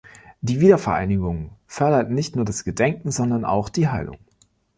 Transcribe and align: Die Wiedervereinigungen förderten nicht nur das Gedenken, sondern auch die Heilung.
Die 0.41 0.59
Wiedervereinigungen 0.59 1.51
förderten 1.67 2.15
nicht 2.15 2.35
nur 2.35 2.43
das 2.43 2.63
Gedenken, 2.63 3.11
sondern 3.11 3.45
auch 3.45 3.69
die 3.69 3.87
Heilung. 3.89 4.17